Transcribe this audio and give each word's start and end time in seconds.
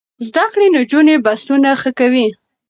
زده 0.27 0.45
کړې 0.53 0.67
نجونې 0.77 1.15
بحثونه 1.25 1.69
ښه 1.81 1.91
کوي. 1.99 2.27